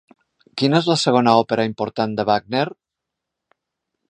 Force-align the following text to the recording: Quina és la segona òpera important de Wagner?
Quina 0.61 0.79
és 0.83 0.87
la 0.91 0.95
segona 1.01 1.35
òpera 1.43 1.67
important 1.71 2.19
de 2.21 2.29
Wagner? 2.31 2.67